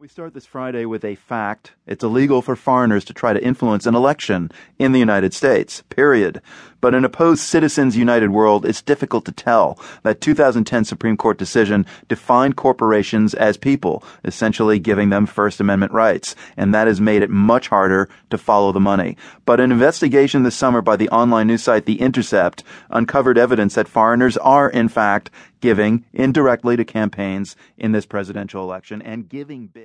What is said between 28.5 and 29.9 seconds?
election and giving big.